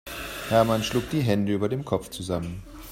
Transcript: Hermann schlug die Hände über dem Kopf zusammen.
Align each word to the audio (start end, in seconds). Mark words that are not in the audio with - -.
Hermann 0.49 0.81
schlug 0.81 1.11
die 1.11 1.21
Hände 1.21 1.53
über 1.53 1.69
dem 1.69 1.85
Kopf 1.85 2.09
zusammen. 2.09 2.63